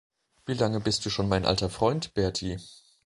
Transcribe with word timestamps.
Wie 0.47 0.55
lange 0.55 0.79
bist 0.79 1.05
du 1.05 1.11
schon 1.11 1.29
mein 1.29 1.45
alter 1.45 1.69
Freund, 1.69 2.15
Bertie? 2.15 2.57